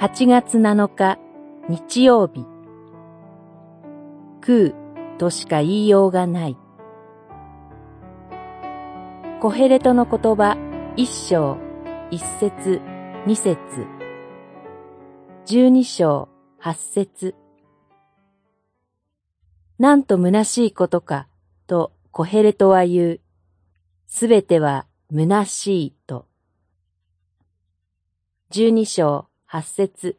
[0.00, 1.18] 8月7日
[1.68, 2.46] 日曜日
[4.40, 4.72] 空
[5.18, 6.56] としか言いようがない
[9.42, 10.56] コヘレトの言葉
[10.96, 11.58] 一章
[12.10, 12.80] 一節
[13.26, 13.58] 二節
[15.44, 17.34] 十二章八節
[19.78, 21.28] なんと虚しいことか
[21.66, 23.20] とコヘレトは言う。
[24.06, 26.26] すべては虚しいと。
[28.48, 30.16] 十二章八節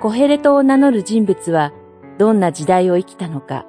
[0.00, 1.72] コヘレトを名乗る人物は
[2.20, 3.66] どんな時代を生きたのか。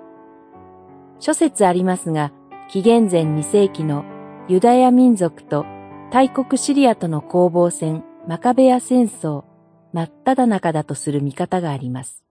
[1.19, 2.31] 諸説ありますが、
[2.69, 4.05] 紀元前2世紀の
[4.47, 5.65] ユダヤ民族と
[6.11, 9.45] 大国シリアとの攻防戦マカベヤ戦争
[9.91, 12.23] 真っ只中だとする見方があります。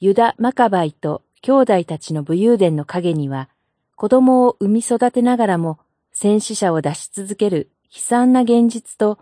[0.00, 3.48] ユダ・マカバイと兄弟たちの武勇伝の陰には
[3.94, 5.78] 子供を産み育てながらも
[6.18, 9.18] 戦死者を出し続ける悲惨な現実と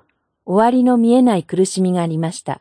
[0.46, 2.60] 終わりの見えない苦しみがありました。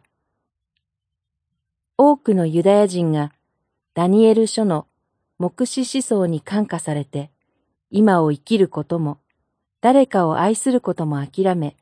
[1.99, 3.31] 多くのユダヤ人が
[3.93, 4.87] ダニエル書の
[5.37, 7.29] 目視思想に感化されて、
[7.91, 9.19] 今を生きることも、
[9.81, 11.75] 誰かを愛することも諦め、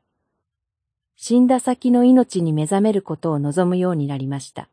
[1.15, 4.67] 死んだ先の命に目覚めることを望むようになりました。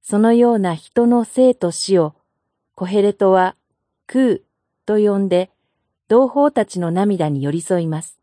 [0.00, 2.14] そのような人の生と死を、
[2.74, 3.54] コヘレトは
[4.06, 4.38] 空
[4.86, 5.50] と呼んで
[6.08, 8.18] 同胞たちの涙に寄り添います。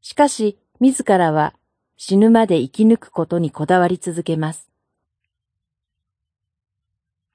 [0.00, 1.54] しかし、自らは
[1.96, 4.68] 死ぬまで生き抜くことにこだわり続けます。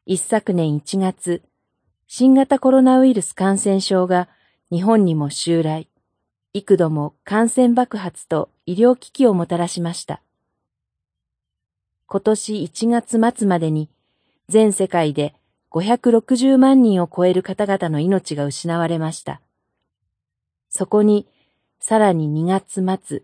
[0.06, 1.42] 一昨年1月、
[2.08, 4.28] 新型コロナウイルス感染症が
[4.72, 5.88] 日本にも襲来、
[6.54, 10.22] 幾度も感染爆発と医療危機をもたらしました。
[12.08, 13.90] 今年1月末までに
[14.50, 15.36] 全世界で
[15.72, 19.42] 560万人を超える方々の命が失われました。
[20.70, 21.28] そこに、
[21.80, 23.24] さらに2月末、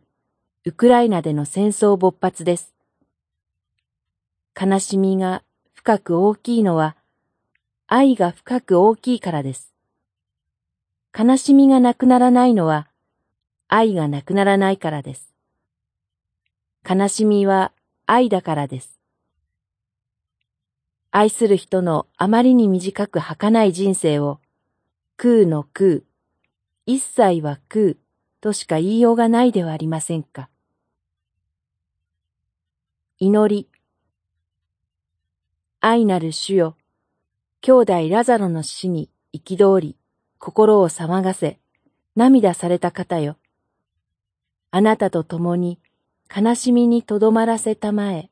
[0.66, 2.74] ウクライナでの戦争勃発です。
[4.60, 6.96] 悲しみが深く大きいのは、
[7.88, 9.74] 愛が深く大きいからです。
[11.18, 12.88] 悲しみがなくならないのは、
[13.68, 15.34] 愛がなくならないからです。
[16.88, 17.72] 悲しみは
[18.06, 19.00] 愛だからです。
[21.18, 24.42] 愛する人のあまりに短く儚い人生を、
[25.16, 26.02] 空の空、
[26.86, 27.96] 一切は空
[28.42, 30.50] としか言いようがないではありませんか。
[33.18, 33.70] 祈り。
[35.80, 36.76] 愛なる主よ、
[37.62, 39.96] 兄弟ラザロの死に憤り、
[40.38, 41.62] 心を騒がせ、
[42.18, 43.38] 涙された方よ。
[44.70, 45.80] あなたと共に
[46.36, 48.32] 悲しみにとどまらせたまえ。